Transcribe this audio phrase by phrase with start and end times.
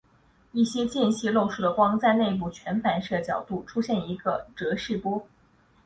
[0.51, 5.27] 一些间隙漏出的光在内部全反射角度出现一个渐逝波。